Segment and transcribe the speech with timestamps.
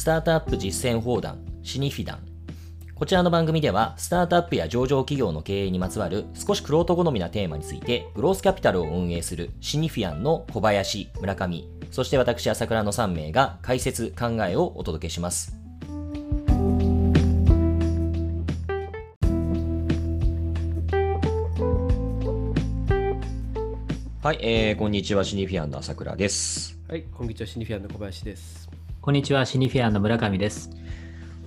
[0.00, 2.20] スタートアップ実践砲弾、シニフィダン。
[2.94, 15.54] こちらの番組では、スタートアップや上場企業の経営にまつわる少しクロート好みなテーマについて、グロースキャピタルを運営するシニフィアンの小林、村上、そして私、朝倉の3名が解説、考えをお届けします。
[24.22, 26.78] はい、えー、こんにちは、シニフィアンの朝倉です。
[26.88, 28.69] はい、こんにちは、シニフィアンの小林です。
[29.02, 30.68] こんにちは、シニフィアンの村上です。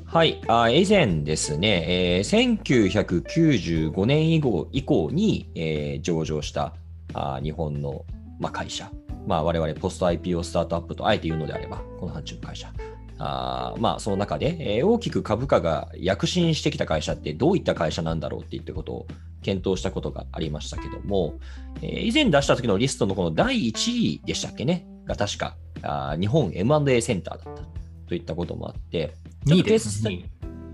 [0.06, 6.74] はい、あ以前ですね、えー、1995年以降以降に、えー、上場した
[7.14, 8.06] あ日本の、
[8.40, 8.90] まあ、会社、
[9.28, 12.74] まあ、我々ポスト IPO スタートアップとあえて言うのであれば、この範疇の会社、
[13.20, 19.08] あまあ、その中で、えー、大きく株価が躍進してきた会社ってどういった会社なんだろうっていったことを
[19.44, 21.36] 検討したことがありましたけども、
[21.82, 27.64] えー、以前出した時のリストのこの第1位でしたっけね、が確かあ日本 M&A センターだった
[28.08, 29.14] といったこともあって、
[29.46, 30.24] 2位です、2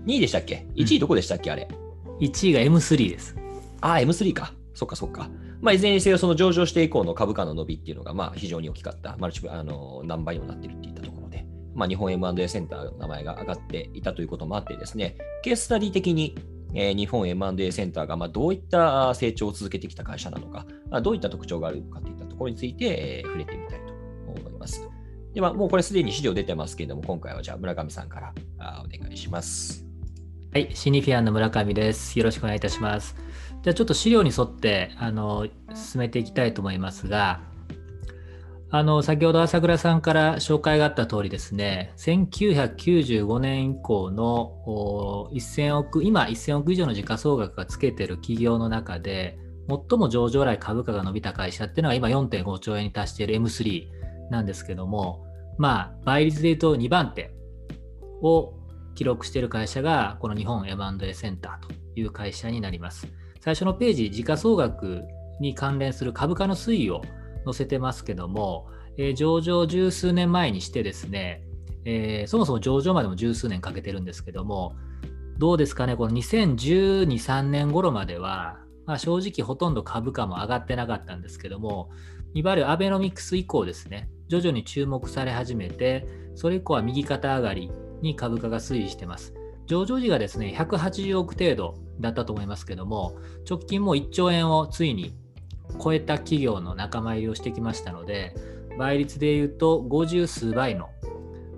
[0.06, 1.68] 位でしたっけ ?1 位どこでしたっけ、あれ
[2.20, 3.36] ？1位が M3 です。
[3.80, 4.52] ああ、M3 か。
[4.74, 5.28] そっかそっか。
[5.60, 9.16] まあ、いずれにせよ、その上場して以降の株価の伸びっていうのが、まあ、非常に大きかった。
[9.18, 11.19] マルチあの何倍にもなってるっていったところで、
[11.74, 16.36] まあ、日本 M&A センターの名前が上がっていたということもあってですね、ケーススタディ的に、
[16.74, 23.92] えー、日本 M&A センターがまあどういった成長を続けてきた会社なのか、まあ、どういった特徴があるのかといったところについて、えー、触れてみたいと
[24.40, 24.88] 思います。
[25.34, 29.84] では、もうこれすでに資料出てますけれども、今回はじゃあ村上さんからあお願いします。
[30.52, 32.18] はい、シニフィアンの村上です。
[32.18, 33.14] よろしくお願いいたします。
[33.62, 37.40] じゃあちょっと資料に沿ってあの進めていきたいと思いますが、
[38.72, 49.36] あの先ほど朝倉さんから紹介があった通りですね、1995年以降の1000億、今1000億以上の時価総額がつけてる企業の中で、
[49.68, 53.88] 最も上場来株価が伸びた会社っていうのは今4.5兆円に達している M3
[54.30, 55.26] なんですけども、
[55.58, 57.32] まあ、倍率で言うと2番手
[58.22, 58.54] を
[58.94, 63.08] 記録している会社が、この日本 M&A センターという会社になります。
[63.40, 65.02] 最初のページ、時価総額
[65.40, 67.02] に関連する株価の推移を
[67.44, 71.42] 載せてますけども、えー、上場十数年前にしてですね、
[71.84, 74.76] えー、そもそも上場までも十数年かけてるんですけども、
[75.38, 81.90] どうですかね、この2012、3年頃までは、まあ、正直ほとんど株価も上がってなかったんですけども、
[82.34, 87.70] いわゆるアベノミクス以降ですね、徐々に注目され始めて、それ以降は右肩上がり
[88.02, 89.34] に株価が推移してます。
[89.66, 93.16] 上場時がですね、180億程度だったと思いますけども、
[93.48, 95.14] 直近も1兆円をついに
[95.82, 98.34] 超えた企業の仲間入りをしてきましたので、
[98.78, 100.88] 倍率でいうと50数倍の、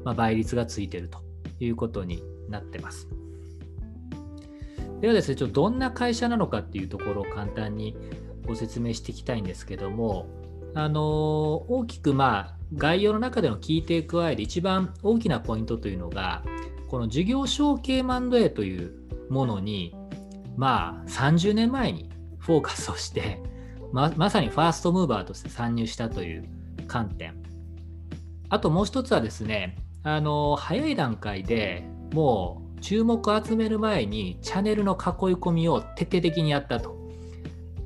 [0.05, 1.19] ま倍率がついてると
[1.61, 3.09] いうことになってます。
[5.00, 7.97] ではですね、ちょっとどんな会社なのかっていうところを簡単に
[8.47, 10.27] ご説明していきたいんですけども、
[10.75, 11.03] あの
[11.69, 16.43] 大きくまあ概要の中での聞いていく上で一番大きなポイントというのが
[16.89, 18.93] この事業承継マンド A という
[19.29, 19.94] ものに
[20.56, 23.41] まあ30年前にフォーカスをして
[23.92, 26.44] ままさにファーストムーバーとして参入したという
[26.86, 27.34] 観点
[28.48, 34.98] あともう一つはですねあの早い段階でもう注目を集める前にチャンネルの囲い
[35.36, 36.97] 込みを徹底的にやったと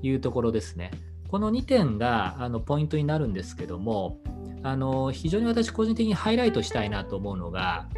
[0.03, 0.91] いうところですね。
[1.28, 4.19] この2点があのポイントになるんですけども
[4.62, 7.89] あの非常に私個人的にハイライトしたいなと思うのが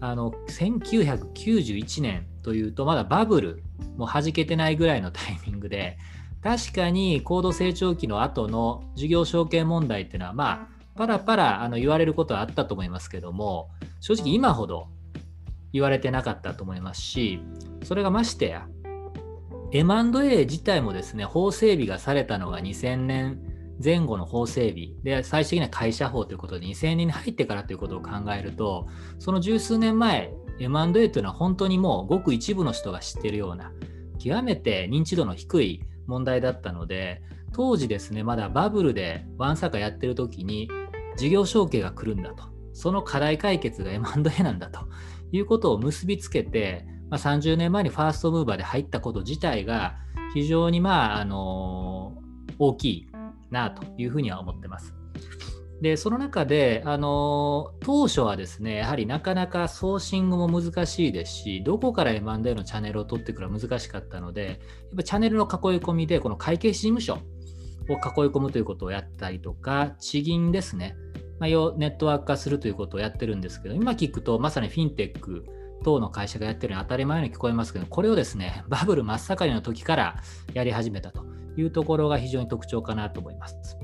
[0.00, 3.62] あの1991年というとまだバブル
[3.96, 5.96] も弾けてないぐらいのタイミングで
[6.42, 13.70] 確かに高度成長期の後の事業承継問題っていうのはまあパラパラあの言われることはあったと思いますけども
[14.00, 14.88] 正直今ほど
[15.72, 17.40] 言われてなかったと思いますし
[17.84, 18.66] それがましてや
[19.72, 23.40] M&A 自体もですね、法整備がされたのが2000年
[23.82, 28.86] 前後の法整備で、最終的には会社法ということで2000年に入ってからということを考えると、
[29.18, 33.72] その十数年前、M&A というのは本当にもうごく一部の人が知っているような、
[34.18, 40.70] 極めて認知度の低い問題だったので、当時ですね、まだバブルでワンサカーやってる時に、
[41.16, 44.80] 事業承継が来るんだと、その課題解決が M&A なんだと
[45.30, 49.98] いうことを結びつけて、まあ、30年前にファーストムーバーで入ったこと自体が
[50.32, 52.14] 非常にまあ、あの
[52.58, 53.06] 大きい
[53.50, 54.94] なというふうには思ってます。
[55.82, 64.58] で、その中で、あの当初はですね、やはりなかなかソーシングも難しいですし、どこから M&A のチャンネルを取ってくるか難しかったので、やっ
[64.96, 65.48] ぱチャンネルの囲い
[65.80, 67.18] 込みで、この会計事務所を
[67.94, 67.98] 囲い
[68.30, 70.94] 込むということをやったりとか、地銀ですね、
[71.40, 75.44] まあ、ネットワーク化するということをやってるんですけど、今聞くと、まさにフィンテック、
[75.82, 80.16] 等の会社がやってるのは当たり前に聞こえますけど、これをですね、バブル真っ盛りの時から
[80.54, 81.24] やり始めたと
[81.56, 83.76] いうところが非常に特徴かなと思います。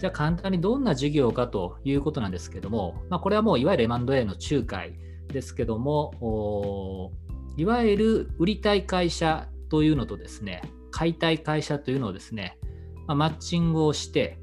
[0.00, 4.94] じゃあ簡単にどんな事業かということなんですけども、まあ、これはもういわゆる M&A の仲介
[5.28, 7.12] ですけども、
[7.56, 12.58] いわゆる売りたい会社というのとですね、買いたい会社というのをですね、
[13.06, 14.40] まあ、マッチングをして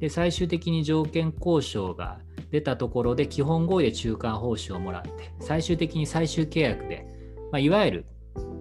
[0.00, 2.20] で、最終的に条件交渉が
[2.50, 7.04] 出たところで基本合意で中間報酬をもらって、最終的に最終契約で、
[7.50, 8.06] まあ、いわゆる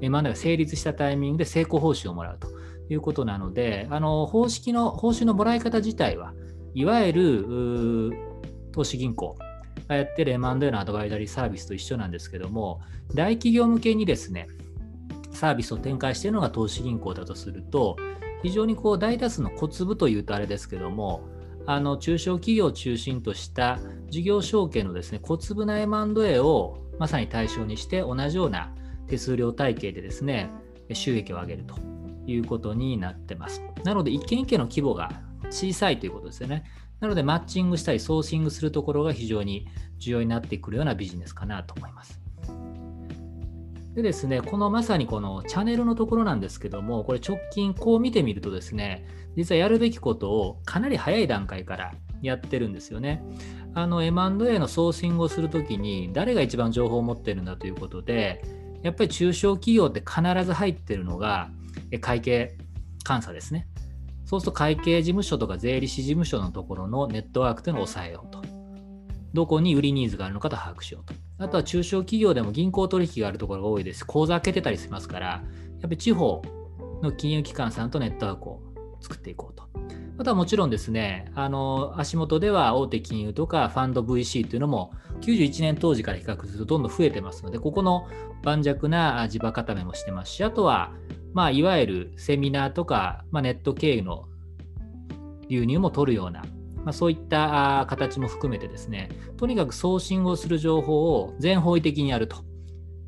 [0.02, 2.48] M&A が成立したタイミングで成功報酬をもらうと。
[2.90, 6.34] いうことなので、あの方式の報酬のもらい方自体は
[6.74, 8.14] いわゆる
[8.72, 9.38] 投資銀行
[9.88, 12.82] がやってる M&A のアドバイザリーサービスと一緒なんですけども、
[13.14, 14.48] 大企業向けにですね、
[15.32, 17.98] サービスを展開しているのが投資銀行だとすると、
[18.44, 21.28] 非常にこう大多数の小粒というとあれですけども、
[21.66, 23.80] あの中小企業を中心とした
[24.10, 28.74] 事業承継のですね小粒な M&A をまさに対象にして同じような
[29.08, 30.50] 手数料体系でですね
[30.94, 31.97] 収益を上げると。
[32.28, 33.62] いうことになってます。
[33.84, 35.12] なので一件一件の規模が
[35.50, 36.64] 小さいということですよね。
[37.00, 42.22] なのでマッチングしたりソーシングするところが非常に重要になってくるようなビジネスかなと思います。
[43.96, 53.24] でですね、このまさにこのチャンネルのところなんですけども、これ直近こう見てみるとですね、実はやるべきことをかなり早い段階からやってるんですよね。
[53.74, 58.44] あの M&A のソーシングをするときに誰が一番情報を持ってるんだということで、
[58.84, 61.50] やっぱり中小企業って必ず入ってるのが
[62.02, 62.58] 会計
[63.08, 63.68] 監査ですね。
[64.26, 68.42] そうすると会計事務所とか税理士事務所のところのネットワークというのを抑えようと。
[69.34, 71.14] どこに売りニーズがあるのかと把握しようと。
[71.38, 74.06] あとは中小企業でも銀行取引があるところが多いです。
[74.06, 75.44] 口座開けてたりしますから、や
[75.78, 76.42] っぱり地方
[77.02, 78.62] の金融機関さんとネットワークを
[79.00, 79.77] 作っていこうと。
[80.20, 84.92] あとはもちろんですね、あの足元では大手金融とかファンド VC というのも
[85.22, 88.08] 91年当時から比較するとどんどん増えてますので、ここの
[88.44, 90.92] 盤石な地場固めもしてますし、あとは、
[91.34, 94.26] まあ、いわゆるセミナーとか、まあ、ネット経由の
[95.50, 96.44] 流入も取るような
[96.88, 102.46] まあ、そういった形も含めてですね、とにかく送信をする情報を全方位的にやると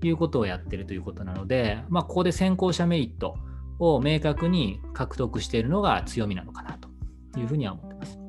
[0.03, 3.37] いうことをやってるということなので、まあ、ここで先行者メリット
[3.79, 6.88] を明確に獲得しているのが強みなのかなと
[7.37, 8.19] いうふうには思ってます。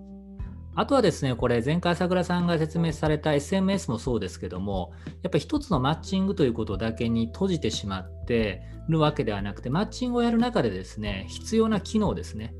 [0.76, 4.93] あとはですね、これ、前回、朝倉さんが説明された SMS もそうですけども、
[5.23, 12.55] やっぱり一つのマッチングということだけに閉じてしまってるわけではなくて、マッチングをやる中でですね、必要な機能ですね、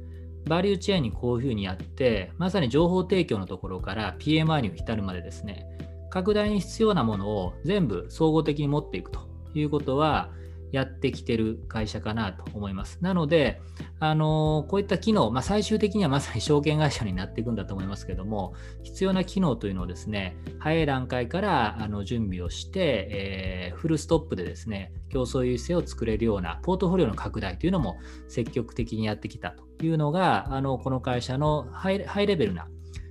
[0.49, 5.67] バリューチェーンにこういうふうにやって、まさに情報提供のところから PMI に至るまでですね、
[6.11, 9.21] 拡大に必要なものを全部総合的に持っていくと
[9.55, 10.31] いうことは、
[10.73, 12.99] やってきてる会社かなと思います。
[13.01, 13.61] なので、
[13.99, 32.69] あのこういった機能、まあ、最終的にはまさに証券会社になっていくんだと思いますけども、必要な機能というのをですね、早い段階からあの準備をして、えー、フルストップでですね、競争優位性を作れるようなポートフォリオの拡大というのも積極的にやってきたというのが、あのこの会社のハイハイレベルな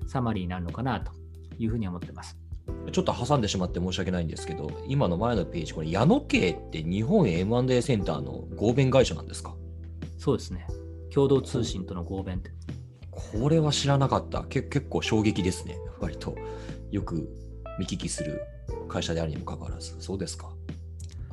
[0.08, 1.12] サマリーになるのかなと
[1.58, 2.38] いうふうに思ってます。
[2.92, 9.56] ちょっと挟んでしまって申し訳ないんですけど、今の前のページ、これ、矢野家って日本 M&A センターの合弁会社なんですか？
[10.18, 10.68] そうですね。
[11.14, 12.52] 共同通信との合弁って。
[13.12, 14.44] これは知らなかった。
[14.44, 15.78] け結構衝撃ですね。
[16.00, 16.36] 割と
[16.92, 17.30] よく
[17.80, 18.42] 見聞きする
[18.88, 19.96] 会社であるにもかかわらず。
[20.00, 20.50] そうですか。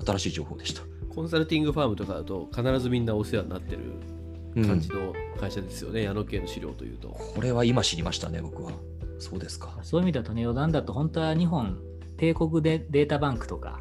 [0.05, 0.83] 新しい情報でした。
[1.15, 7.09] コンサルティングファームとかだと必ずみんなお世話になってる感じの会社ですよね、うん、矢野家の資料というと。
[7.09, 8.73] これは今知りましたね、僕は。
[9.19, 9.79] そうですか。
[9.83, 11.79] そういう意味だとね、余談だと本当は日本
[12.17, 13.81] 帝国でデータバンクとか、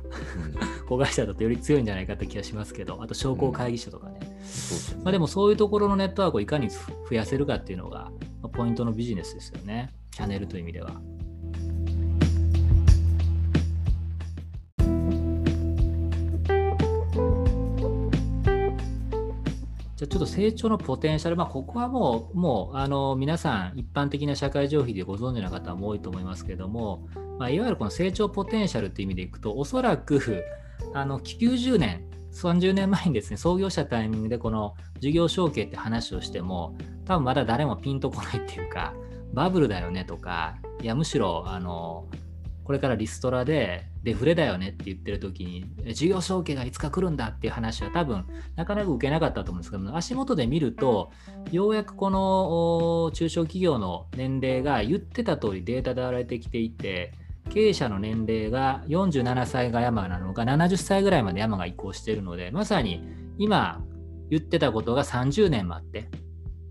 [0.82, 4.20] うん、子会社だとより強いんじゃないかって気がしますけど、あと商工会議所とかね。
[4.22, 6.80] うん、でまあ、でもそういうところのネットワークをいかに増
[7.12, 8.12] やせるかっていうのが、
[8.42, 9.92] まあ、ポイントのビジネスですよね。
[10.12, 10.92] チャンネルという意味では。
[20.08, 27.08] ちょっと成長のポテンシャル、まあ、ここはもう、もうあの皆さん、一般的な社会情報でご存知の方も多いと思いますけれども、
[27.40, 30.44] まあ、いわゆるこの成長ポテンシャルという意味でいくと、おそらく
[30.94, 38.94] あの90年、30年前にですね、創業したタイミングでこの事業承継って話をしても、多分まだ誰もピンとこないっていうか、
[39.34, 42.08] バブルだよねとか、いや、むしろ、あの、
[42.66, 51.12] これからリストラでデフレだよねって言ってる時に事業承継がいつか来るんだっていう話は多分なかなか受けなかったと思うんですけど足元で見ると
[51.52, 57.14] ようやくこの中小企業の年齢が言ってた通りデータで現れてきていて
[57.52, 63.04] 経営者の年齢が47歳が山なのか70歳ぐらいまで山が移行しているのでまさに
[63.38, 63.84] 今
[64.32, 66.10] 言ってたことが30年待って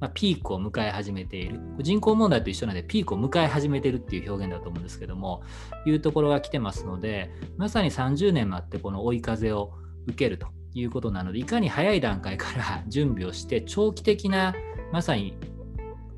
[0.04, 1.58] まあ、ピークを迎え始めている。
[1.80, 5.42] 人口問題と一緒なので、ピークを迎え始めているっていう表現だと思うんですけども、
[5.86, 9.72] いうところが来てますので、まさに30年待ってこの追い風を
[10.06, 14.54] 受けるということなので、いかに早い段階から 準備をして、長期的な
[14.92, 15.38] まさに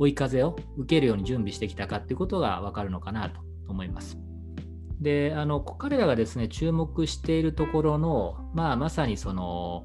[0.01, 4.19] 追い風を受けるように準備してきたかっていうことが分かるのかなと思います。
[5.01, 9.85] であの彼らがですね注目しているところの、まあ、まさにその、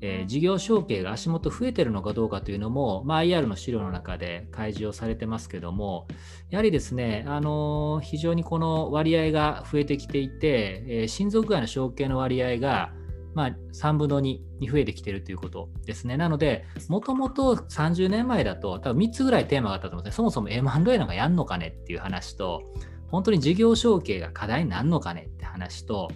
[0.00, 6.06] えー、事業承継が足元増えてるのかどうかというのも、まあ、IR の資料の中で開示をされてますけども、
[6.50, 12.92] やはりですね、あのー、非常にこの割合が増えてきていて、えー、親族外の承継の割合が、
[13.34, 16.16] まあ、3分の2に増えてきているということですね。
[16.16, 20.16] なので、もともと30年前だと、多分3つぐらいテーマがあったと思うんですね。
[20.16, 22.62] そもそも M&A なんかやんのかねっていう話と、
[23.10, 26.08] 本当に事業承継が課題になるのかねって話と、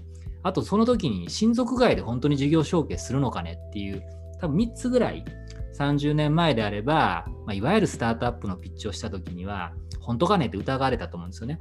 [0.43, 4.03] あとその時に親族外で本当に事業承継するのかねっていう、
[4.41, 5.25] 多分3つぐらい
[5.79, 11.59] 30年前であれば、まあ、いわゆるスタートアップのピッチをした時には、本当かねって疑われたと思うんですよね。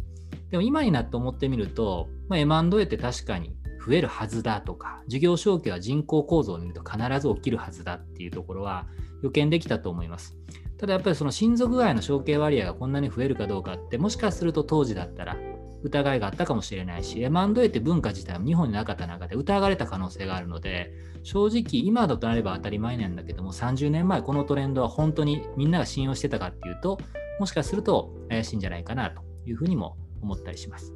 [0.49, 8.85] でも今になって思ってみると、まあ、M&A って確かに増えるはずだとか、事業承継は人口構造を見ると必ず起きるはずだっていうところは
[9.23, 10.35] 予見できたと思います。
[10.77, 15.37] ただやっぱりその親族外の承継割合がこんなに増えるかどうかって、もしかすると当時だったら
[15.83, 20.91] 疑いがあったかもしれないし、M&A って文化自体は日本になかった中で疑われた可能性があるので、
[21.23, 26.99] 正直今だとなれば当たり前なんだけども、30年前このトレンドは本当にみんなが信用してたかっていうと、
[27.39, 30.93] もしかすると怪しいんじゃないかなというふうにも思ったりします。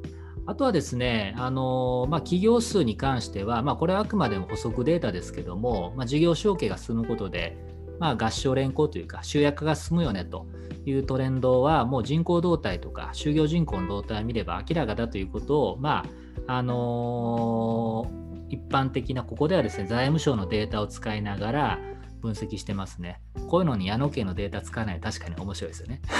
[0.48, 7.56] あとはですね、あのまあ、企業数に関しては、まあ、これはあくまでも補足データですけども、まあ、事業承継が進むことで、
[7.98, 10.46] まあ、合唱連行というか、集約が進むよねと
[10.84, 16.04] いうトレンドは、もう人口動態とか、就業人口の動態を見れば明らかだということを、ま
[16.46, 21.78] ああのー、一般的な、ここではですね、財務省のデータを使いながら
[22.20, 23.20] 分析してますね。
[23.48, 26.00] こういうのに矢野家のデータ使わない確かに面白いですよね。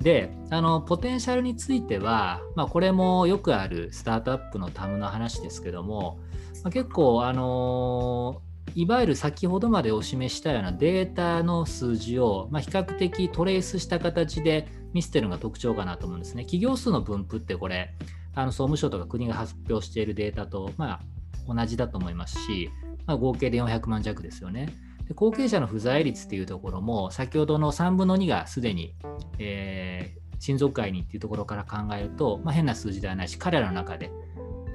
[0.00, 6.20] であのポテンシャルについては、まあ、これもよくあるスタートアップのタムの話ですけども、
[6.62, 8.40] まあ、結構、あの
[8.76, 16.42] いわゆる先ほどまでお示したようなデータの数字を、まあ、比較的トレースした形で見せてるのが特徴かなと思うんですね。
[16.42, 17.94] 企業数の分布ってこれ
[18.34, 21.00] あの総務省とか国が発表しているデータと、ま
[21.48, 22.68] あ、同じだと思いますし、
[23.06, 24.68] まあ、合計で400万弱ですよね。
[25.08, 28.94] で後継者の不在率っていうところも先ほどの3分の2がすでに、
[29.38, 34.10] えー、親族会にっていうところから考えると、まあ、変な数字ではないし彼らの中で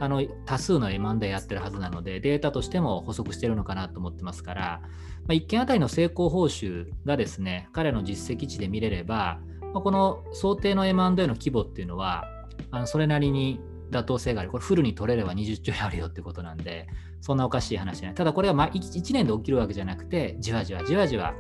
[0.02, 4.90] あの多数の M&A やってるはずなのでデータとしても補足してるのかなと思ってますから、ま
[5.30, 9.40] あ、1件あたりの成功報酬がですね彼の実績値で見れれば、
[9.74, 12.26] まあ、この想定の M&A の規模っていうのは
[12.72, 14.50] あのそれなりに妥当性がある。
[14.50, 16.88] これフルに取れれば20兆円あるよってことなんで、
[17.20, 18.16] そんなおかしい話じゃない。
[18.16, 21.36] ただこれはま 1, 1年で起きるわけじゃなくて、じわじわじわじわ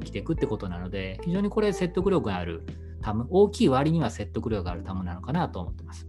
[0.00, 2.64] 起きていくってことなので、非常にこれ説得力がある
[3.02, 6.08] タム、大きい割には説得力があるタムなのかなと思ってます。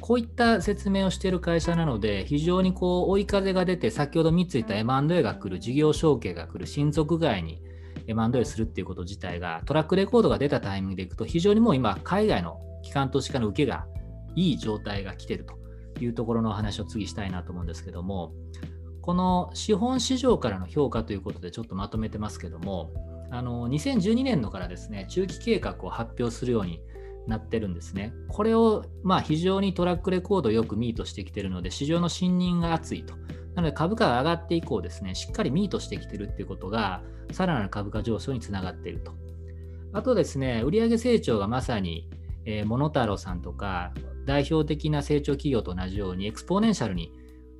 [0.00, 7.62] こういった説明をしている会社なので、非常にこう追い風が出て、先ほど3つ言った M&A が来る、事業承継が来る、親族外に
[8.06, 13.86] M&A するっていうこと自体が、トラックレコードが出たタイミングでいくと、非常にもう今、海外の機関投資家の受けが
[14.34, 15.58] いい状態が来てると
[16.00, 18.32] いうところのお話を次したいなと思うんですけども、
[19.00, 22.92] この資本市場からの評価ということでちょっとまとめてますけども、
[23.30, 26.82] あの2012年度からですね、中期計画を発表するように
[27.28, 28.12] なってるんですね。
[28.28, 33.14] これをまあ非常に track record をよく meet してきてるので、市場の信任が厚いと。
[33.54, 39.12] なので株価が上がって以降ですね、しっかり meet してきてるっていうことが、さらなる株価上昇につながっていると。
[39.92, 42.08] あとですね、売上成長がまさに、
[42.44, 43.92] えー、モノタロウさんとか、
[44.28, 47.10] 代表的な成長企業と同じように exponential に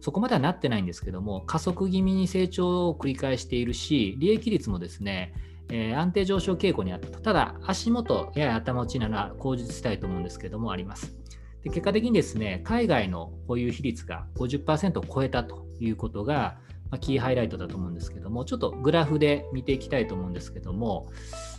[0.00, 5.32] そこまではなってないんですけども加速気味に成長を繰り返しているし利益率もですね、
[5.70, 7.20] えー、安定上昇傾向にあったと。
[7.20, 11.14] ただ足元やや頭打ちなら口実したいと思うんですけれどもあります。
[11.62, 16.58] で結果的にですね海外の保有比率が50%を超えたということが、
[16.90, 21.10] まあ、キーハイライトだと思うんですけどもちょっとグラフで見ていきたいと思うんですけども、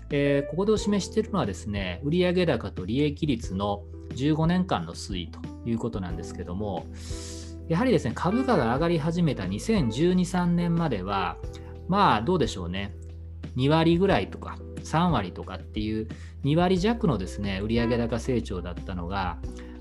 [0.09, 3.83] えー、ここでお示しているのはですね売上高と利益率の
[4.15, 6.85] 15年間の推移ということなんですけども、
[7.67, 11.37] やはりですね、株価が上がり始めた2012、3年までは、
[11.87, 12.95] まあどうでしょうね、
[13.55, 16.07] 2割ぐらいとか3割とかっていう
[16.43, 19.37] 2割弱のですね、売上高成長だったのが、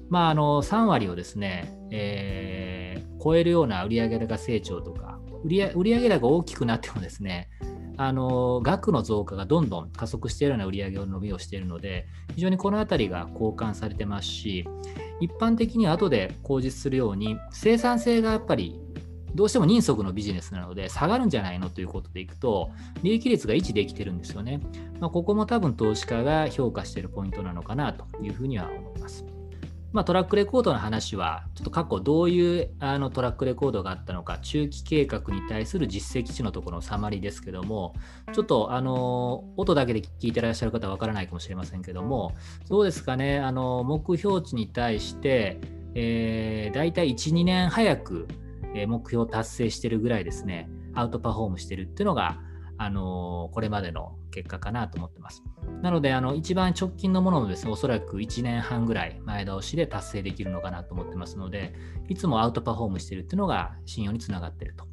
[0.08, 7.48] まああの3割をですね、えー、超えるような売上高成長とか、売上高大きくなってもですね、
[7.96, 14.64] あの額の増加がどんどん加速しているような売上げを伸びをしているので、非常にこの辺りが交換されてますし、
[15.20, 18.80] 一般的に後で口実するように、生産性がやっぱり
[19.34, 22.70] どうしても人足のビジネスなので下がるんじゃないのということでいくと、
[23.02, 24.60] 利益率が維持できてるんですよね。
[25.00, 29.24] まあ、ここも多分投資家が評価しているポイントなのかなというふうには思います。
[29.90, 37.94] まあ、トラックレコードの話は、ちょっと過去どういうあのトラックレコードがあったのか、中期計画に対する実績値のところのサマリですけども、
[38.34, 42.34] ちょっとあの音だけで聞いてらっしゃる方はわからないかもしれませんけども、
[42.68, 45.58] どうですかね、あの目標値に対して、
[45.94, 48.28] えー、大体1、2年早く
[48.86, 52.40] 目標を達成してるぐらいですね、アウトパフォームしてるっていうのが、
[52.80, 55.42] あのこれまでの結果かなと思ってます。
[55.82, 61.74] なので、あの一番直近のものもですね、おそらく1年半ぐらい前倒しで達成できるのかなと思ってますので、
[62.08, 64.86] いつもアウトパフォームしてるっていうのが信用につながってると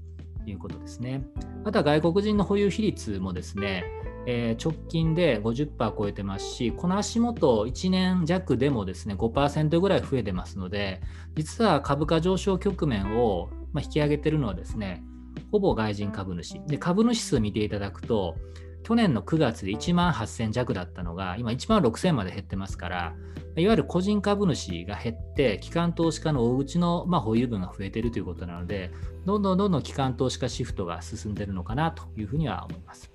[0.49, 1.23] いうことですね。
[1.63, 3.83] あとは外国人の保有比率もですね、
[4.27, 11.01] えー、直近で50%超えてますし、この足元1年弱でもですね、5%ぐらい増えてますので、
[11.35, 15.03] 実は株価上昇局面を、ま引き上げてるのはですね、
[15.51, 16.61] ほぼ外人株主。
[16.67, 18.35] で、株主数見ていただくと、
[18.83, 23.15] 去年の9月で1万8000弱だったのが、今1万6000まで減ってますから、
[23.57, 28.91] いわゆる個人株主が減って、機関投資家の大口の、まあ、保有分が増えているということなので、
[29.25, 33.11] どんどんどんどん機関投資家シフトが進んでいるのかなというふうには思います。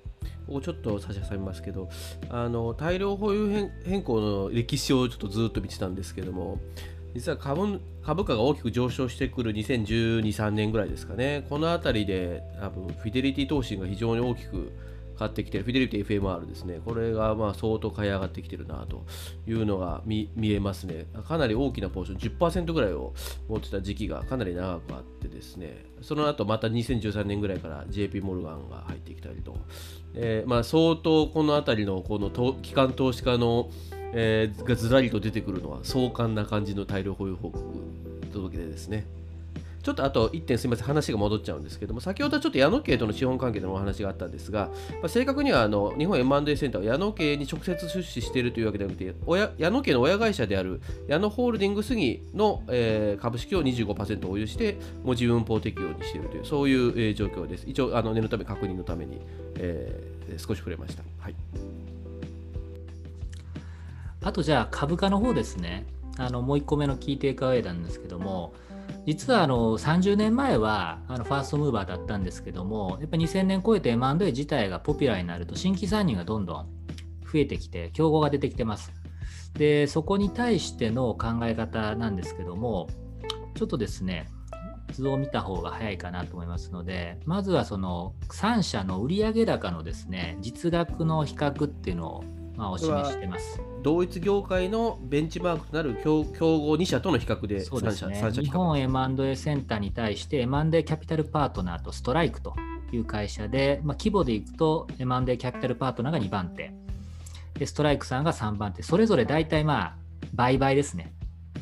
[0.47, 1.89] ここちょっと差し挟みますけど、
[2.29, 6.59] あの大量保有変更の歴史をちょっとずっと見てたんですけども、
[7.13, 14.71] 実は株株価が大きく上昇してくる2012、3年ぐらいですかね、この辺りで多分フィデリティ投資が非常に大きく
[15.21, 19.05] 買ってきてる、フィデリティ FMR ですね、これがまあ相当買い上がってきてるなと
[19.47, 21.05] いうのが見えますね。
[21.27, 23.13] かなり大きなポーション、10%ぐらいを
[23.47, 29.57] 持ってた時期がかなり長くあってですね、その後また2013年ぐらいから JP モルガンが入ってきたりと、
[30.15, 32.31] えー、まあ相当この辺りのこの
[32.63, 33.69] 機関投資家の
[34.13, 37.63] えー、がずらりと出てくるのは壮観な感じの大量保有報告
[38.31, 39.05] 届けでですね。
[39.83, 44.69] ちょっとあと1点すみません、話が戻っちゃうんですけども、先ほどはちょっと矢野家との資本関係のお話があったんですが、
[45.01, 57.65] まあ、正確にはあの日本 M&A センターは矢野家に直接出資しているというわけではなくて、親矢野家の親会社である矢野ホールディングスにの、えー、株式を25%保有して、文字運法適用にしているという、そういう、えー、状況です。
[57.67, 59.19] 一応、あの念のため確認のために、
[59.57, 61.01] えー、少し触れました。
[61.17, 61.35] はい、
[64.23, 65.85] あとじゃあ株価の方ですね。
[66.17, 68.53] あのもう1個目のキーテイクアウェイなんですけども、
[69.05, 76.67] 実はあの30年前はあのファーストムーバーだったんですけども、やっぱ2000年超えて M&A 自体がポピュラーになると、新規参入がどんどん
[77.31, 78.91] 増えてきて、競合が出てきてます。
[79.53, 82.87] で、そこに対しての考え方なんですけども、
[83.55, 84.27] ちょっとですね、
[84.91, 92.23] 図を見た方が早いかなと思いますので、まずはその3社の売上高のですね、実額の比較っていうのを
[92.61, 93.59] まあ、お示してます。
[93.81, 102.53] 同一業界のベンチマークとなる競競合2社との比較でそうですね、日本 M&A センターに対して M&A キャピタルパートナーとストライクと
[102.91, 106.71] いう会社で、まあ、規模でいくと M&A キャピタルパートナーが2番手。
[107.57, 108.83] でストライクさんが3番手。
[108.83, 109.95] それぞれ大体まあ
[110.35, 111.11] 倍々ですね。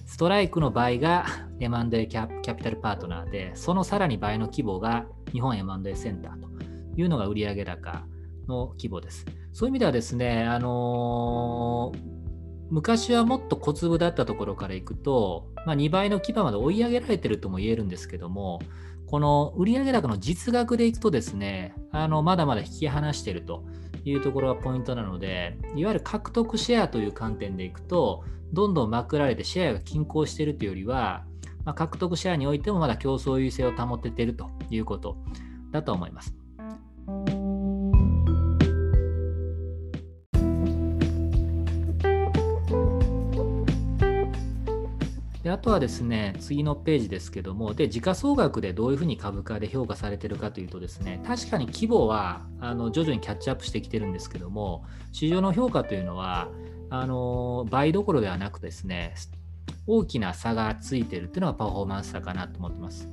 [0.05, 1.25] ストライクの倍が
[1.61, 6.49] M&A キャキャピタルパートナーでそのさらに倍の規模が日本 M&A センターと
[6.97, 8.03] いうのが売上高
[8.49, 11.99] の規模ですそういう意味ではですね、あのー、
[12.69, 18.59] 昔はもっと小粒だったところからいくと、まあ、2倍の規模まで追い上げられてるとも言えるんですけども、
[19.07, 23.65] この売上高の実額でいくとですね、あのまだまだ引き離していると
[24.05, 31.25] いうところがポイントなので、いわゆる獲得シェアという観点でいくと、どんどんまくられてシェアが均衡しているというよりは、
[31.65, 35.17] まあ、獲得シェアにおいてもまだ競争優勢を保てているということ
[35.71, 36.38] だと思います。
[45.43, 56.49] であとはですね、次のページですけども、で時価総額でどういうふうに株価で評価されているかというとですね、確かに規模はあの徐々にキャッチアップしてきてるんですけども、市場の評価というのは、
[56.89, 59.13] あの倍どころではなくですね、
[59.87, 63.07] 大きな差がついているというのがパフォーマンス差かなと思ってます。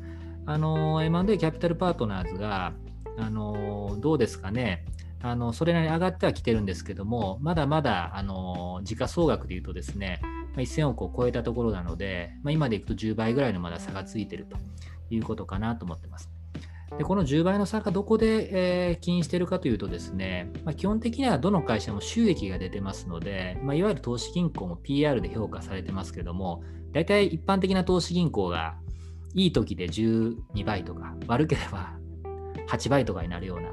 [0.46, 2.72] あの M&A キャピタルパートナーズが、
[3.18, 4.84] あのどうですかね、
[5.30, 10.20] あのそれなりに上がってはきてるんですけども、まだまだあの時価総額でいうとですね、
[10.54, 14.56] ま、1000億を超えたところなので、まあ、今でいくと10倍ぐらいのまだ差がついてると
[15.10, 16.30] いうことかなと思ってます。
[16.98, 26.62] でこの10倍の差がどこで、えー、起因しているかというとですね、まあ、基本的にはどの会社も収益が出てますので、まあ、いわゆる投資銀行も PR で評価されてますけども、
[26.92, 28.76] 大体一般的な投資銀行が
[29.34, 31.92] いい時で12倍とか、悪ければ
[32.68, 33.70] 8倍とかになるような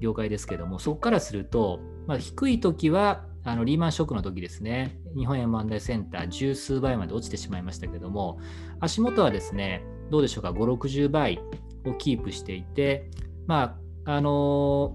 [0.00, 8.38] 業界ですけども、そこからすると、まあ、低い時はあのリーマンショックの時ですね、日本 M&A センター十数倍まで落ちてしまいましたけども、
[8.80, 11.40] 足元はですね、どうでしょうか、5、60倍
[11.86, 13.10] をキープしていて、
[13.46, 14.94] まあ、あの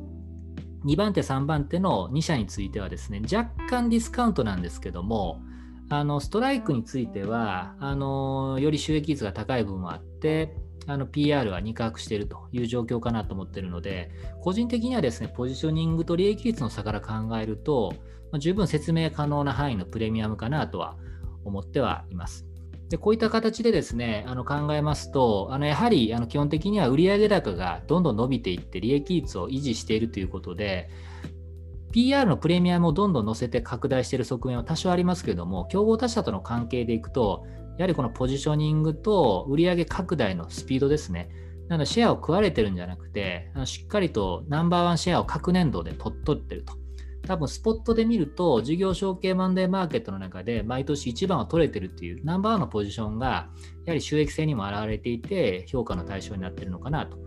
[0.86, 5.42] ー、2番手、3番手の2社についてはですね、若干ディスカウントなんですけども、
[5.90, 10.56] あのストライクについてはあのより収益率が高い部分もあって
[10.88, 17.94] あの PR は肉薄しているという状況かなと思っているので個人的にはですねポジショニングと利益率の差から考えると、
[18.32, 20.96] まあ、十分説明可能な範囲のプレミアムかなとは
[21.44, 22.46] 思ってはいます。
[22.90, 30.90] でこういった形でですねあの考えますとあのやはりあの基本的には売上高がどんどん伸びていって利益率を維持しているということで
[31.96, 37.46] PR のプレミアムをどんどん載せて拡大している側面は多少ありますけれども、競合他社との関係でいくと、
[37.78, 41.30] やはりこのポジショニングと売上拡大のスピードですね。
[41.68, 46.74] なので、シェアを食われてるんじゃなくて、あのしっかりとナンバーワンシェアを各年度で取っとってると。
[47.26, 53.50] 多分スポットで見ると、事業承継マンデーマーケットの中で毎年1番を取れてるっていうナンバーワンのポジションが、
[53.86, 57.18] やはり収益性にも表れていて、評価の対象になってるのかなと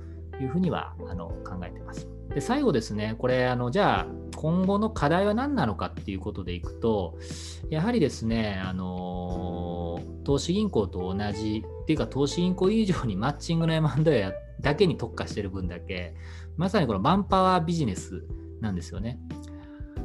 [0.41, 2.09] いうふうにはあの考えてます。
[2.33, 4.07] で最後ですね、これあの、じゃあ
[4.37, 7.19] 今後の課題は何なのかっていうことでいくと、
[7.71, 9.78] やはりですね、あの
[10.29, 16.15] 投資銀行と同じ、っていうか投資銀行以上にマッチングの M&A だけに特化してる分だけ、
[16.59, 18.27] まさにこのマンパワービジネス
[18.61, 19.19] なんですよね。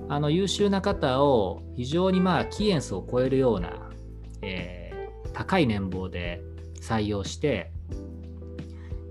[0.07, 3.89] あの優秀な方を非常にまあキーエンスを超えるような、
[4.41, 6.41] えー、高い年俸で
[6.79, 7.71] 採用して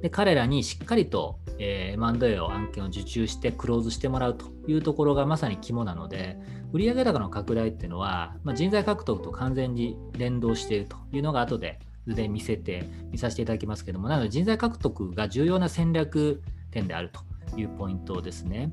[0.01, 6.37] で彼らにしっかりとえー、M&A を案件を受注してクローズしてもらうというところがまさに肝なので、
[6.73, 18.73] 売上高の拡大っていうのは、まあ、人材獲得と完全に連動しているというのが後で図で見せて、見させていただきますけども、なので人材獲得が重要な戦略点であるというポイントですね。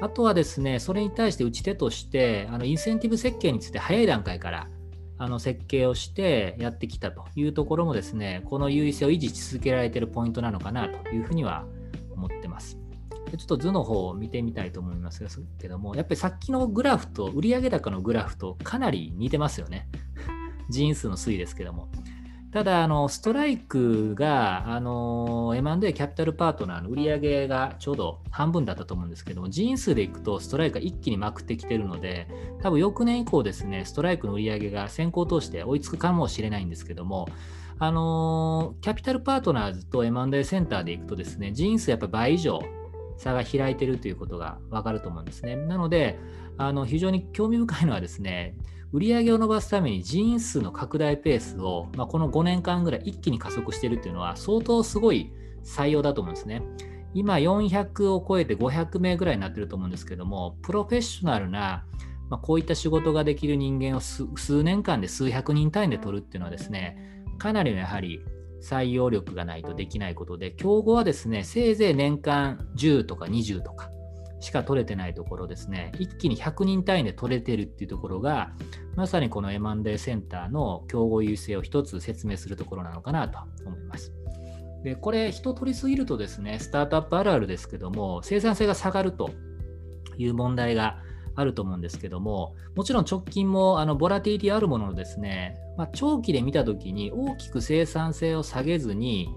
[0.00, 4.68] あとはですね、それに対して打ち手として、あのインセンティブ設計について早い段階から
[5.18, 11.77] あの設計をしてやってきたというところもですね、この優位性を維持し続けられているポイントなのかなというふうには思ってます。
[13.36, 15.24] ちょっと図の方を見てみたいと思います
[15.58, 19.88] けども、やっぱりさっきのグラフと、売上高のグラフとかなり似てますよね。
[20.70, 21.88] 人数の推移ですけども。
[22.50, 32.26] ただ、あのストライクがあの M&A キャピタルパートナーの売上がちょうど半分だったと思うんですけども、人数でいくとストライクが一気にまくってきてるので、
[32.62, 37.28] 多分翌年以降ですね、ストライクの売り上げが先行通して追いつくかもしれないんですけども、
[37.78, 42.60] あの、キャピタルパートナーズと M&A センターでいくとですね、人数やっぱり倍以上
[43.18, 45.56] 差が開いてるということがわかると思うんですね。
[45.56, 46.18] なので、
[46.56, 48.56] あの非常に興味深いのはですね、
[48.92, 55.30] 売上を伸ばすために人員数の拡大ペースを、まあ、この5年間ぐらい一気に加速しているというのは相当すごい
[55.62, 56.62] 採用だと思うんですね。
[57.12, 61.84] 今400を超えて500名ぐらいになってると思うんですけども、プロフェッショナルな、
[62.30, 68.20] まあ、こういった仕事ができる人間を数年間で数百人単位で取るっていうのはですね、かなりのやはり
[68.62, 73.90] 採用力がないとできないことで、競合はですね、せいぜい年間10とか20とか
[74.40, 78.52] しか取れてないところですね、一気に100人単位で取れてるっていうところが、
[78.96, 84.12] まさにこの M&A センターの競合優勢を一つ説明するところなのかなと思います。
[84.84, 89.30] で、これ、人取りすぎるとですね、スタートアップあるあるですけども、生産性が下がると
[90.18, 91.02] いう問題が
[91.38, 99.28] あると思うんですけども、もちろん直近もあのボラティリティあるもののですね、まあ、長期で見たときに大きく生産性を下げずに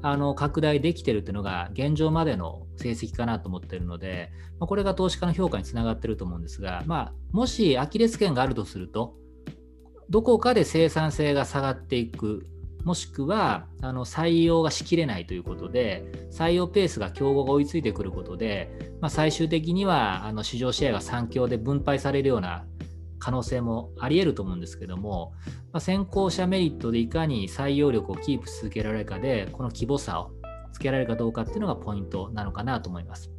[0.00, 9.16] あの拡大できてるっていうのが現状までの成績かなと思ってるので、まあ、これが投資家の評価につながってると思うんですが、まあ、もしアキレス腱があるとすると、
[10.08, 12.46] どこかで生産性が下がっていく
[12.84, 22.64] もしくはあの採用がしきれないということで、採用ペースが競合が追いついてくることで、まあ、最終的にはあの市場シェアが3強で分配されるような
[23.18, 25.32] 可能性もあり得ると思うんですけども、
[25.72, 30.30] まあ、先行者メリットでいかに採用力をキープし続けられるかで、この規模差を
[30.72, 33.30] つけられるかどうかっていうのがポイントなのかなと思います。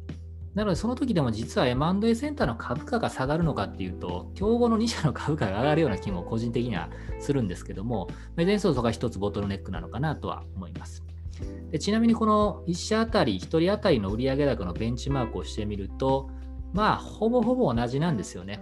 [0.54, 6.88] なので、その時でも実は M&A センターの株価が下がるのかっていうと、競合の2社の株価が上がるような気も個人的には
[7.20, 11.04] するんですけども、メデンソーが一つボトルネックなのかなとは思います。
[11.70, 16.30] でちなみにこの1社あたり、1人当たりの売上高のベンチマークをしてみると、
[16.72, 18.60] まあ、ほぼほぼ同じなんですよね。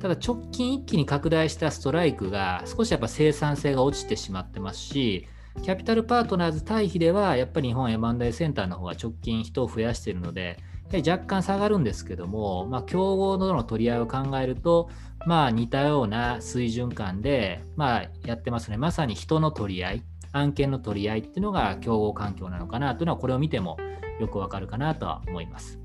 [0.00, 5.28] ただ直近一気に拡大したストライクが少しやっぱ生産性が落ちてしまってますし、
[5.62, 10.58] キャピタルパートナーズ対比ではやっぱり日本 M&A センターの方が直近人を増やしているので、
[10.98, 14.90] 若干下がるんですけども、まあ、競合との取り合いを考えると、
[15.26, 18.76] まあ、似たような水準感で、まあ、やってますね。
[18.76, 20.02] まさに人の取り合い、
[20.32, 23.76] 案件の取り合いっていうのが競合環境なのかなというのは、これを見ても
[24.20, 25.82] よくわかるかなとは思います。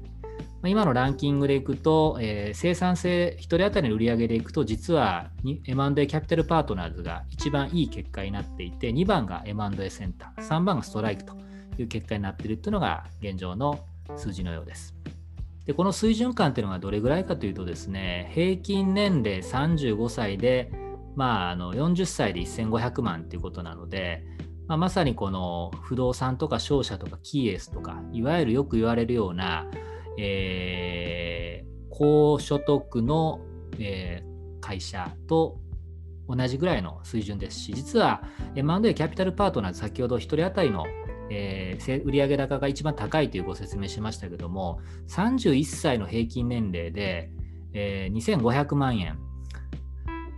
[0.65, 11.36] 今のランキングでいくと、えー、生産性1人当たりの売上でいくと、実は M&A キャピタルパートナーズが一番いい結果になっていて、2番が M&A センター、3番がストライクと
[11.78, 13.80] いう結果になっているというのが現状の
[14.15, 14.96] 数字のようです。
[15.65, 20.72] でこの水準感というのがどれぐらいかというとですね、平均年齢35歳で、
[21.15, 24.24] まあ、あの40歳で1500万っていうことなので、
[24.67, 29.65] まあ、まさにこの不動産とか商社とかキーエースとかいわゆるよく言われるような、
[30.17, 33.41] えー、高所得の、
[33.80, 35.60] えー、会社と
[36.28, 38.22] 同じぐらいの水準ですし実は
[38.56, 40.86] M&A キャピタルパートナーズ先ほど1人当たりの
[41.30, 47.32] えー、売上高が一番高いというご説明しましたけども31歳の平均年齢で、
[47.74, 49.20] えー、2500万円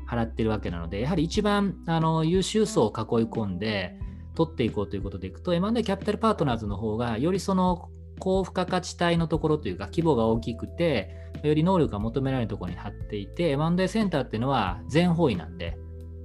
[0.10, 3.98] 払ってるわけなのでやはり一番あの優秀層を囲い込んで
[4.36, 15.78] 取っていこうということでいくと M&A キャピタルパートナーズの方がよりその高付加価値帯のところというか規模が大きくてより能力が求められるところに貼っていて M&A センターっていうのは全方位なんで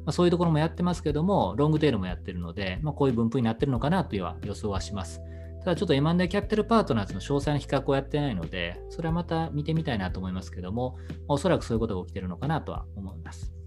[0.04, 5.20] まあ、そういうところもやってますけども、ロングテールもやってるので、まあ、こういう分布になってるのかなという予想はします。
[5.60, 13.63] ただちょっと M&A キャピタルパートナーズの詳細な比較をやってないので、それはまた見てみたいなと思いますけども、おそらくそういうことが起きてるのかなとは思います。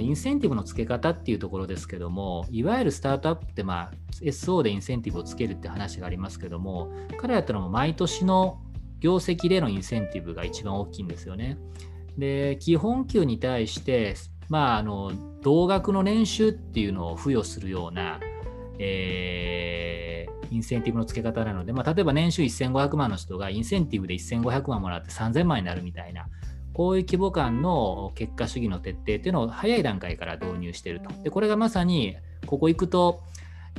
[0.00, 8.60] インセンティブの付け方っていうところですけども、いわゆるスタートアップって、まあ、SO でインセンティブをつけるって話がありますけども、彼らってのも毎年の
[9.00, 11.58] 業績でのインセンティブが一番大きいんですよね。
[12.18, 14.14] で、基本給に対して、
[14.48, 18.20] まあ、あの同額の年収っていうのを付与するような、
[18.78, 26.26] えー、インセンティブの付け方なので、まあ、例えば年収1500万の人がインセンティブで1500万もらって3000万になるみたいな、
[26.72, 31.10] こういう規模感の結果主義の徹底っていうのを早い段階から導入していると。
[31.22, 33.22] で、これがまさにここ行くと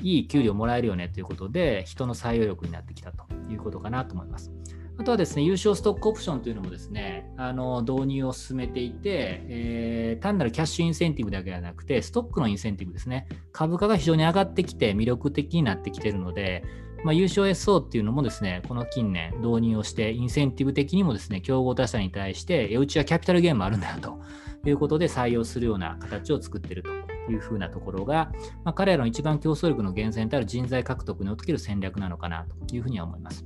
[0.01, 4.51] いい給料もらえるよねということで、人の採用力になってきたということかなと思います。
[4.97, 16.63] あとはですね、優勝ストックオプションというのもですね、あの導入を進めていて、えー、単なるキャッシュインセンティブだけではなくて、ストックのインセンティブですね、株価が非常に上がってきて魅力的になってきているので、
[17.03, 24.19] まあ、優勝 SO っていうのもですね、この近年導入をして、インセンティブ的にもですね、競合他社に対して、えうちはキャピタルゲームあるんだよと
[24.69, 26.89] いうことで採用するような形を作ってると
[27.31, 28.31] いうふうなところが、
[28.63, 33.45] まあ、彼らの一番競争力の源泉である人材獲得における戦略なのかなというふうには思います。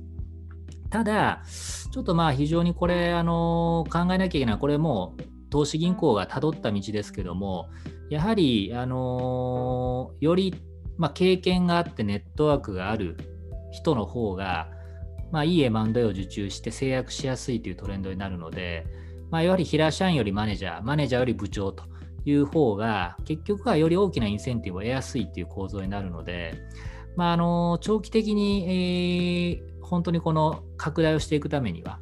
[0.90, 1.42] ただ、
[1.90, 5.16] ちょっとまあ非常にこれ、あの考えなきゃいけない、これも
[5.48, 7.70] 投資銀行がたどった道ですけども、
[8.10, 10.54] やはり、あのより、
[10.98, 13.16] まあ、経験があってネットワークがある
[13.76, 14.68] 人の方が、
[15.30, 18.86] まあ、いい M&A を受注して制約しやすいというトレンドになるので、
[19.30, 21.84] まあ、やはり平社員よりマネージャー、マネージャーより部長と
[22.24, 26.54] いう方が、結局はより大きなインセンティブを得やすいという構造になるので、
[27.16, 31.98] まあ、あの長期的に、えー、本当にこの拡大をしていくためには、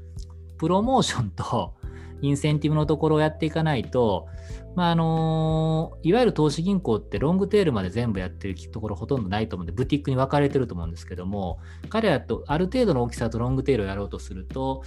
[0.59, 1.75] プロモーションと
[2.23, 4.29] インセンティブのところをやっていかないと、
[4.75, 11.59] まああのいわゆる投資銀行ってロングテールまで全部やってるところほとんどないと思うんで、ブティックに分かれてると思うんですけども、
[11.89, 14.83] 彼らとある程度の大きさとロングテールをやろうとすると、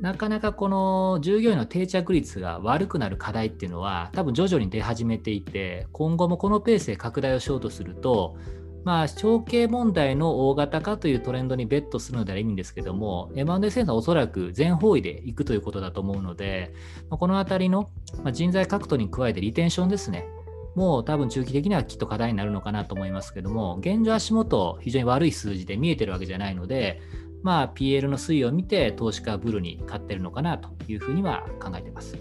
[0.00, 8.36] なかなかこの従業員の定着率が悪くなる課題っていうのは多分徐々に出始めていて今後もこのペースで拡大をしようとすると
[8.84, 16.74] まあ、長径問題の大型化というトレンドにベットするのであればいいんですけども、M&A センサーはおそらく全方位でいくということだと思うので、
[17.08, 17.90] このあたりの
[18.32, 20.26] 人材獲得に加えてリテンションですね。
[20.74, 27.00] もう多分中期的にはきっと課題になるのかなと思いますけども、現状足元、非常に悪い数字で見えてるわけじゃないので、
[27.42, 32.16] まあ、PL の推移を見て、投資家ブルに買ってるのかなというふうには考えています。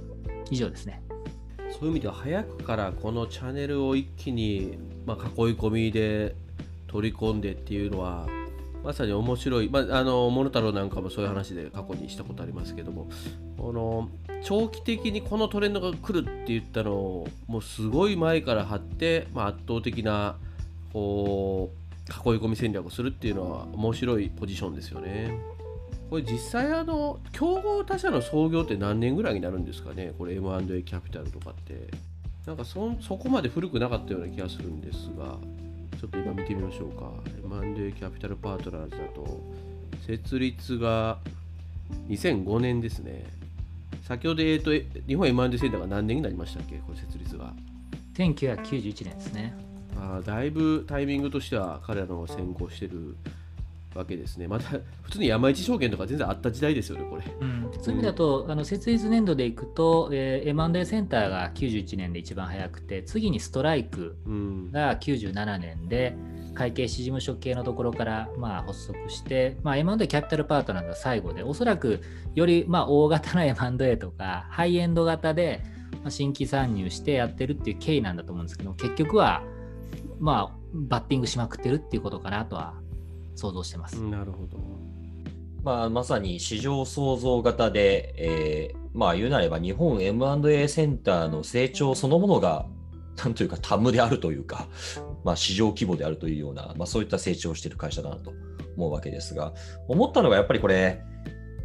[0.51, 1.01] 以上ですね。
[1.71, 6.35] そういう意味では、早くからこのチャンネルを一気に、まあ、囲い込みで
[6.93, 8.27] 取り込んでっていうのは
[8.83, 13.09] まさに面白い、まあ、あのモノタロウなんかもそういう話で過去にしたことありますけども
[13.57, 14.09] この
[14.43, 20.35] 長期的にこのトレンドが来るって言ったのをもうすごい前から張って、まあ、圧倒的な
[20.91, 25.39] こう囲い込み戦略をするっていうのは面白いポジションですよね。
[26.09, 30.13] これ実際あの競合他社の創業って何年ぐらいになるんですかね？
[30.17, 31.87] これ M&A キャピタルとかって。
[32.45, 35.37] なんかそそこまで古くなかったような気がするんですが。
[36.03, 37.13] ちょっと今見てみましょうか。
[37.45, 39.41] M&A キャピタルパートナーズだと、
[40.05, 41.17] 設立が
[42.09, 43.23] 2005年ですね。
[44.05, 44.71] 先ほど、えーと、
[45.07, 47.53] 日本 M&A センターが何年になりましたっけ、これ設立が。
[48.15, 49.55] 1991年ですね。
[49.95, 53.15] あだいぶタイミングとしては彼らの先行してる
[53.95, 54.47] わけですね。
[54.47, 57.23] また普通に山一証券とか全然あった時代ですよね、これ。
[57.39, 64.15] うん、そういう意味だと、あの設立年度でいくと、えー、M&A センターが91年で一番早くて、次にストライク
[64.71, 66.15] が97年で、
[66.53, 72.01] 会計士事務所系のところからまあ発足して、まあ、M&A キャピタルパートナーが最後で、おそらく
[72.35, 75.61] よりまあ大型な M&A とか、ハイエンド型で
[76.09, 79.43] 新規参入してやってるっていう経緯なんだと思うんですけど、結局は、
[80.19, 82.73] まあ、バッティングしまくってるっていうことかなとは
[83.35, 84.01] 想像してます。
[84.01, 84.57] なるほど。
[85.63, 92.67] まあ、まさに市場創造型で、えーまあ言うなれば日本 M&A センターの成長そのものが、
[93.23, 94.67] なんというかタムであるというか、
[95.23, 98.33] まあ市場規模であるというような、まあそういった成長をしている会社だなと
[98.77, 99.53] 思うわけですが、
[99.87, 101.01] 思ったのがやっぱりこれ、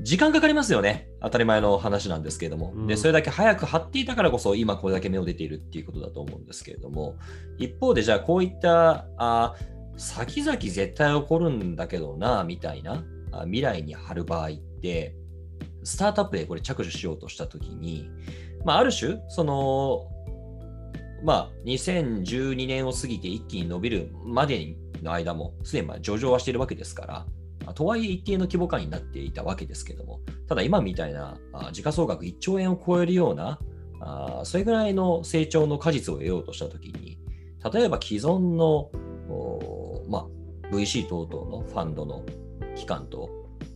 [0.01, 1.09] 時間かかりますよね。
[1.21, 2.73] 当たり前の話なんですけれども。
[2.75, 7.17] うんで、それだけ早く張っていたからこそ、今これだけ芽を出ているっていうことだと思うんですけれども、
[7.59, 9.55] 一方で、じゃあこういった、あ
[9.99, 13.05] 先々絶対起こるんだけどな、みたいな
[13.45, 15.15] 未来に貼る場合って、
[15.83, 18.09] スタートアップでこれ着手しようとしたときに、
[18.65, 20.09] まあ、ある種、その、
[21.25, 27.07] まあ、2012年を過ぎて一気に伸びるまでの間も、すでにま上場はしているわけですか
[27.67, 31.39] ら、とはいえ一定の規模感になっていたわけですけども、ただ今みたいな
[31.73, 33.59] 時価総額1兆円を超えるような、
[34.01, 37.19] あそれぐらいの成長の果実を得ようとしたときに、
[37.73, 38.91] 例えば既存の、
[40.71, 42.25] VC 等々のファンドの
[42.77, 43.31] 機関と、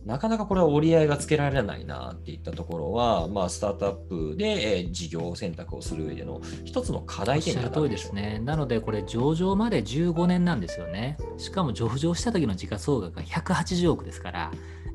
[0.05, 8.39] なかなかこれは折り合いがつけられないなっていったところは、まあ、スタートアップで、えー事業選択をする上での一つの課題点になるんでしょうですね。
[8.43, 11.17] なので、これ、上場まで15年なんですよね。
[11.37, 14.51] しかも上場した時の時価総額が180億ですから、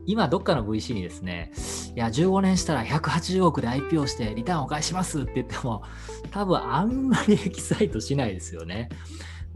[0.06, 1.52] 今、どっかの VC にですね、
[1.94, 5.82] いや、15年したら180億で IPO してリターンお返しますって言っても、
[6.30, 8.88] 多分あんまりエキサイトしないですよね。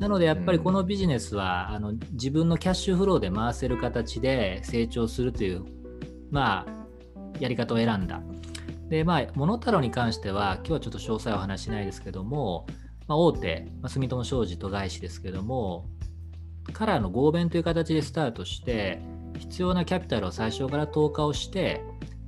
[0.02, 5.64] なので、やっぱりこのビジネスは、あの自分のキャッシュフローで回せる形で成長するという、
[6.28, 8.20] まあ、やり方を選んだ。
[8.88, 12.66] で、まあ、モノタロウに関しては、今日はちょっと詳細はお話ししないですけども、
[13.06, 15.86] まあ、大手、まあ、住友商事と外資ですけども、
[16.72, 19.00] からの合弁という形でスタートして、
[19.38, 21.80] 必要なキャピタルを最初から投下をして、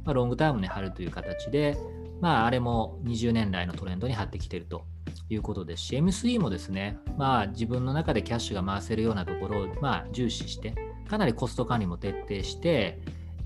[0.04, 1.76] まあ、ロングタームに貼るという形で、
[2.20, 4.84] まあ、あれも20年来のトレンドに貼ってきていると
[5.28, 10.74] いうことですし、M3 もですね、まあ、自分の中でキャッシュが回せるようなところを、まあ、重視して、
[11.08, 13.00] かなりコスト管理も徹底して、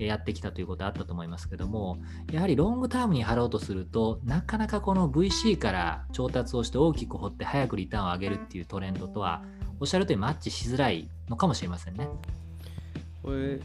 [0.05, 1.97] やってきたということあったと思いますけども、
[2.31, 9.43] やはりロングタームに貼ろうとすると、なかなかこの VC から調達をして大きく掘って早くリターンを上げるっていうトレンドとは、
[9.79, 12.07] おっしゃるとおりマッチしづらいのかもしれませんね。
[13.21, 13.59] これ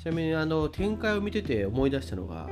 [0.00, 2.48] ちなみにあの展開を見てて思い出したのが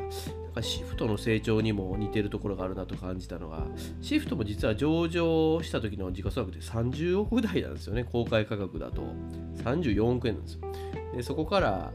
[0.60, 3.66] シフトの成長にも似てるところがあるなと感じたのが
[4.00, 9.02] シフトも実は上場した時の時価総額って30億台なんですよね公開価格だと。
[9.64, 10.60] 34億円なんですよ。
[11.14, 11.92] でそこから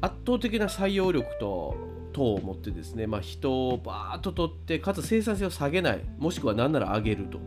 [0.00, 1.76] 圧倒的な採用力と
[2.12, 7.40] 等を持ってですね、まあ、人をバーッと取ってかつ生産性を下げないもしくは何なら上げると。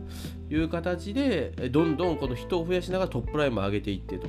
[0.50, 4.28] いう形でどんどんこの人を増やしながらトップラインも上げていってと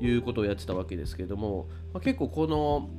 [0.00, 2.90] いうことをやってたわけですけれども、まあ、結構この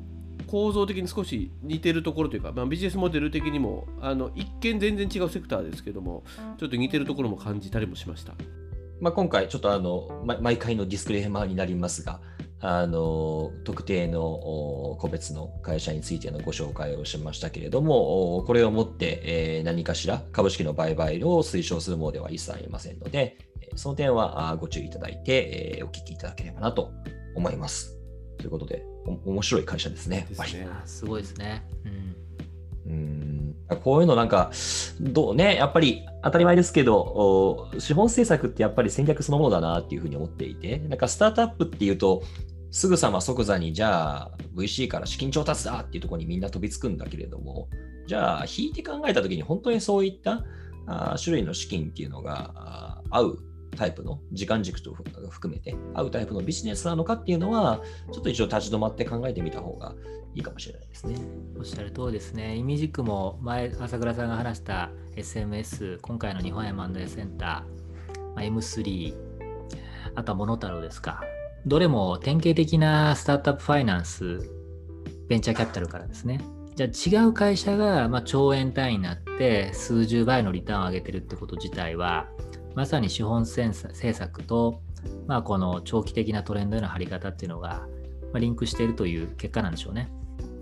[0.54, 6.24] 構造的に少し似てるところというか、まあ、ビジネスモデル的にもあの一見全然違うセクターですけども
[6.60, 8.36] ちょっと似てるところも感じたりもしました。
[9.02, 12.22] まあ、今回、ちょっとあの、ま毎回のディスクレーマーになりますが、
[12.60, 23.40] あの特定の個別の会社についてのご紹介をしましたけれども、これをもって、え何かしら株式の売買を推奨するものでは一切ありませんので、
[23.76, 26.92] その点はご注意いただいて、えお聞きいただければなと
[27.36, 27.98] 思います。
[28.38, 30.36] ということで、面白い会社ですね、す
[30.86, 31.66] すごいですね。
[32.86, 32.92] うん。
[32.92, 33.56] うん。
[33.84, 34.52] こういうのなんか、
[35.00, 42.24] どうね、やっぱり当たり前ですけど、お資本政策ってやっぱり戦略そのものだなっていうふうに思っていて、なんかスタートアップっていうと、
[42.72, 47.70] すぐさま即座にじゃあ VC から資金調達だっていうところにみんな飛びつくんだけれども、
[48.08, 50.44] じゃあ引いて考えたときに本当にそういった
[50.88, 53.40] あ種類の資金っていうのがあ合う
[53.76, 57.82] タイプの時間軸と含めて合うタイプのビジネスなのかっていうのは、
[58.12, 59.96] ちょっと一度立ち止まって考えてみた方が
[60.36, 61.16] いいかもしれないですね。
[61.58, 62.56] おっしゃる通りですね。
[62.56, 69.16] イミジクも前、朝倉さんが話した SMS、今回の日本 M&A センター、まあ M3、
[70.16, 71.22] あとはモノタロウですか。
[71.66, 74.50] どれも典型的なスタートアップファイナンス、
[75.30, 76.42] ベンチャーキャピタルからですね。
[76.76, 76.88] じゃ
[77.20, 82.28] あ違う会社がまあ兆円単位になって数十倍のリターンを上げてるってこと自体は、
[82.76, 83.74] まさに資本政
[84.14, 84.82] 策と、
[85.28, 87.88] まあ、この長期的なトレンドへの張り方っていうのが、
[88.32, 90.12] まあ、リンクしているという結果なんでしょうね。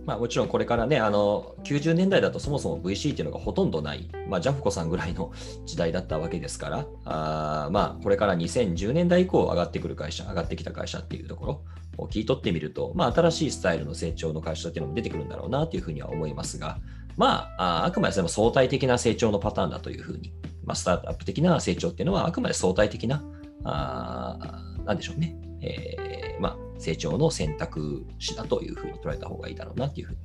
[0.06, 5.32] まあ、もちろんこれからね、あの90年代だとそもそも VC っていうのがほとんどない、まあ、ジャフコさんぐらいの
[5.66, 11.62] 時代だったわけですから、あまあ、これから2010年代以降上がってくる会社、上がってきた会社っていうところ
[11.98, 16.80] を聞い取ってみると、まあ、新しいスタイルの成長の会社っていうのも出てくるんだろうなというふうには思いますが、
[17.22, 20.34] まあ、あくまでそれも相対的な成長のパターンだというふうに、
[20.66, 23.24] まあ、スタートアップ的な成長っていうのはあくまで相対的な、
[23.64, 30.18] あなんでしょうね、えーまあ、成長の選択肢だというふうに捉えた方がいいだろうなというふうに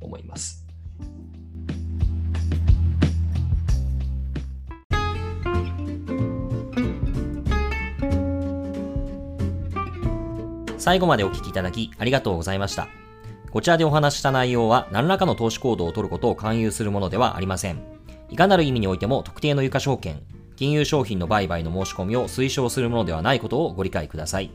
[0.00, 0.64] 思います。
[10.78, 12.86] 最後までお聞きいただきありがとうございました。
[13.56, 17.78] こちらでお話した内容は何らかの投資行動を取ることを勧誘するものではありません。
[18.28, 20.20] いかなる意味においても特定の有価証券、
[20.56, 24.50] 金融商品の売買の申し込みを推奨するものではないことをご理解ください。